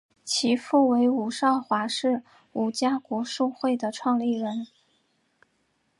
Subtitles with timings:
[0.23, 4.65] 其父为伍绍华是伍家国术会的创立人。